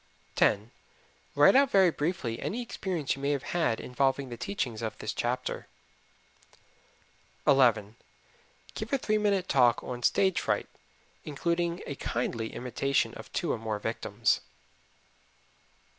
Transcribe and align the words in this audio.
10. 0.33 0.71
Write 1.35 1.55
out 1.55 1.69
very 1.69 1.91
briefly 1.91 2.39
any 2.39 2.59
experience 2.59 3.15
you 3.15 3.21
may 3.21 3.29
have 3.29 3.43
had 3.53 3.79
involving 3.79 4.29
the 4.29 4.35
teachings 4.35 4.81
of 4.81 4.97
this 4.97 5.13
chapter. 5.13 5.67
11. 7.45 7.97
Give 8.73 8.91
a 8.93 8.97
three 8.97 9.19
minute 9.19 9.47
talk 9.47 9.83
on 9.83 10.01
"Stage 10.01 10.41
Fright," 10.41 10.67
including 11.23 11.83
a 11.85 11.93
(kindly) 11.93 12.51
imitation 12.55 13.13
of 13.13 13.31
two 13.31 13.51
or 13.51 13.59
more 13.59 13.77
victims. 13.77 14.41